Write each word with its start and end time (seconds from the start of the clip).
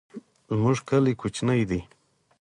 زمونږ 0.49 0.77
کلی 0.89 1.13
کوچنی 1.21 1.61
دی 1.69 1.79